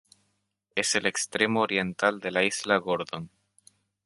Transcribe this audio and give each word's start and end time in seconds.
Es 0.73 0.95
el 0.95 1.05
extremo 1.05 1.61
oriental 1.61 2.19
de 2.21 2.31
la 2.31 2.43
isla 2.43 2.77
Gordon. 2.77 3.29